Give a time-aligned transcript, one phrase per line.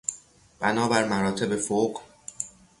[0.59, 2.01] بنابر مراتب فوق...